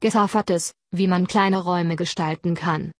[0.00, 2.92] Gesaffertes, wie man kleine Räume gestalten kann.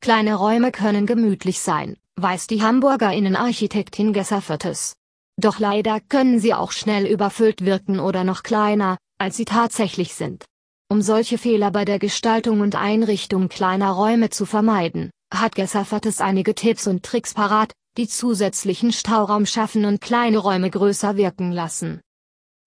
[0.00, 4.94] Kleine Räume können gemütlich sein, weiß die Hamburger Innenarchitektin Gesaffertes.
[5.38, 10.44] Doch leider können sie auch schnell überfüllt wirken oder noch kleiner, als sie tatsächlich sind.
[10.88, 16.54] Um solche Fehler bei der Gestaltung und Einrichtung kleiner Räume zu vermeiden, hat Gesaffertes einige
[16.54, 22.02] Tipps und Tricks parat, die zusätzlichen Stauraum schaffen und kleine Räume größer wirken lassen.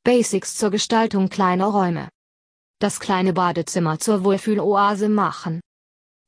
[0.03, 2.09] Basics zur Gestaltung kleiner Räume.
[2.81, 5.59] Das kleine Badezimmer zur Wohlfühloase machen.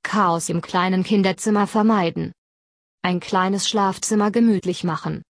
[0.04, 2.34] Chaos im kleinen Kinderzimmer vermeiden.
[3.02, 5.24] Ein kleines Schlafzimmer gemütlich machen.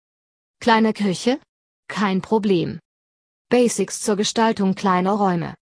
[0.61, 1.41] Kleine Küche?
[1.89, 2.79] Kein Problem.
[3.51, 5.55] Basics zur Gestaltung kleiner Räume.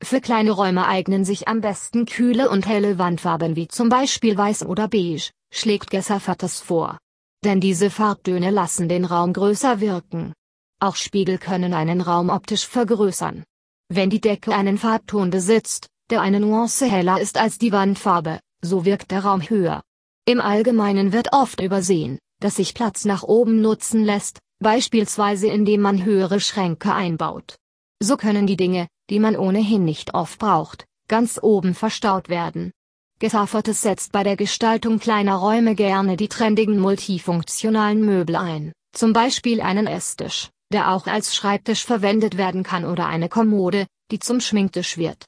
[0.00, 4.64] Für kleine Räume eignen sich am besten kühle und helle Wandfarben wie zum Beispiel weiß
[4.64, 6.98] oder beige, schlägt Gesaffertes vor.
[7.42, 10.34] Denn diese Farbtöne lassen den Raum größer wirken.
[10.80, 13.42] Auch Spiegel können einen Raum optisch vergrößern.
[13.88, 18.84] Wenn die Decke einen Farbton besitzt, der eine Nuance heller ist als die Wandfarbe, so
[18.84, 19.82] wirkt der Raum höher.
[20.26, 26.04] Im Allgemeinen wird oft übersehen, dass sich Platz nach oben nutzen lässt, beispielsweise indem man
[26.04, 27.56] höhere Schränke einbaut.
[28.02, 32.72] So können die Dinge, die man ohnehin nicht oft braucht, ganz oben verstaut werden.
[33.18, 39.60] Gesaffertes setzt bei der Gestaltung kleiner Räume gerne die trendigen multifunktionalen Möbel ein, zum Beispiel
[39.60, 44.98] einen Esstisch, der auch als Schreibtisch verwendet werden kann oder eine Kommode, die zum Schminktisch
[44.98, 45.24] wird.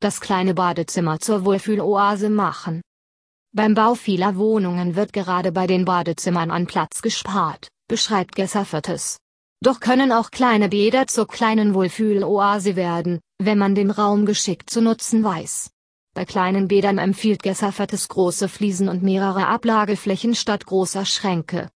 [0.00, 2.80] Das kleine Badezimmer zur Wohlfühloase machen.
[3.52, 9.18] Beim Bau vieler Wohnungen wird gerade bei den Badezimmern an Platz gespart, beschreibt Gesaffertes.
[9.60, 14.80] Doch können auch kleine Bäder zur kleinen Wohlfühloase werden, wenn man den Raum geschickt zu
[14.80, 15.70] nutzen weiß.
[16.14, 21.68] Bei kleinen Bädern empfiehlt Gesaffertes große Fliesen und mehrere Ablageflächen statt großer Schränke.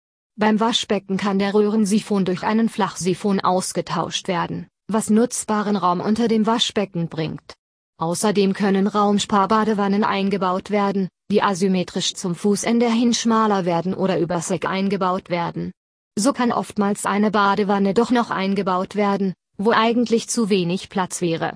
[0.41, 6.47] Beim Waschbecken kann der Röhrensiphon durch einen Flachsiphon ausgetauscht werden, was nutzbaren Raum unter dem
[6.47, 7.53] Waschbecken bringt.
[7.99, 14.65] Außerdem können Raumsparbadewannen eingebaut werden, die asymmetrisch zum Fußende hin schmaler werden oder übers Eck
[14.65, 15.73] eingebaut werden.
[16.19, 21.55] So kann oftmals eine Badewanne doch noch eingebaut werden, wo eigentlich zu wenig Platz wäre.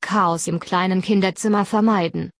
[0.00, 2.30] Chaos im kleinen Kinderzimmer vermeiden.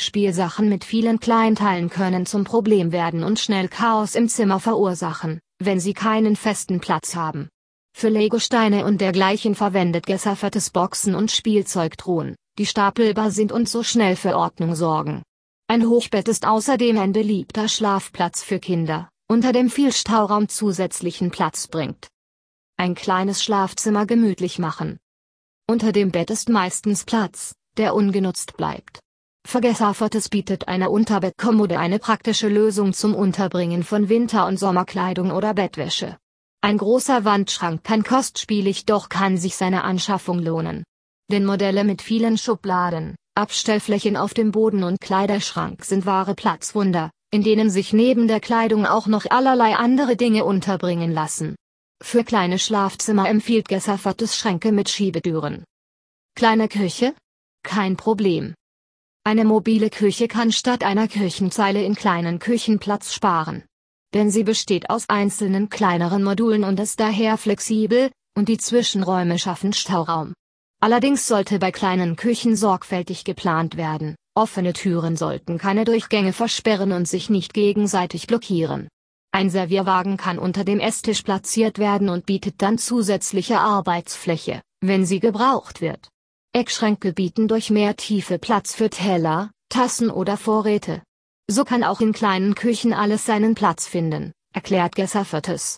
[0.00, 5.80] Spielsachen mit vielen Kleinteilen können zum Problem werden und schnell Chaos im Zimmer verursachen, wenn
[5.80, 7.48] sie keinen festen Platz haben.
[7.94, 14.16] Für Legosteine und dergleichen verwendet gesaffertes Boxen und Spielzeugtruhen, die stapelbar sind und so schnell
[14.16, 15.22] für Ordnung sorgen.
[15.66, 21.68] Ein Hochbett ist außerdem ein beliebter Schlafplatz für Kinder unter dem viel Stauraum zusätzlichen Platz
[21.68, 22.08] bringt.
[22.78, 24.98] Ein kleines Schlafzimmer gemütlich machen.
[25.68, 29.00] Unter dem Bett ist meistens Platz, der ungenutzt bleibt.
[29.48, 36.18] Vergesserfertes bietet eine Unterbettkommode eine praktische Lösung zum Unterbringen von Winter- und Sommerkleidung oder Bettwäsche.
[36.60, 40.84] Ein großer Wandschrank kann kostspielig doch kann sich seine Anschaffung lohnen.
[41.32, 47.42] Denn Modelle mit vielen Schubladen, Abstellflächen auf dem Boden und Kleiderschrank sind wahre Platzwunder, in
[47.42, 51.56] denen sich neben der Kleidung auch noch allerlei andere Dinge unterbringen lassen.
[52.02, 55.64] Für kleine Schlafzimmer empfiehlt Gesaffertes Schränke mit Schiebetüren.
[56.34, 57.14] Kleine Küche?
[57.62, 58.52] Kein Problem.
[59.24, 63.64] Eine mobile Küche kann statt einer Küchenzeile in kleinen Küchen Platz sparen.
[64.14, 69.72] Denn sie besteht aus einzelnen kleineren Modulen und ist daher flexibel, und die Zwischenräume schaffen
[69.72, 70.32] Stauraum.
[70.80, 77.08] Allerdings sollte bei kleinen Küchen sorgfältig geplant werden, Offene Türen sollten keine Durchgänge versperren und
[77.08, 78.86] sich nicht gegenseitig blockieren.
[79.32, 85.18] Ein Servierwagen kann unter dem Esstisch platziert werden und bietet dann zusätzliche Arbeitsfläche, wenn sie
[85.18, 86.06] gebraucht wird.
[86.54, 91.02] Eckschränke bieten durch mehr Tiefe Platz für Teller, Tassen oder Vorräte.
[91.46, 95.76] So kann auch in kleinen Küchen alles seinen Platz finden, erklärt Gesaffertes.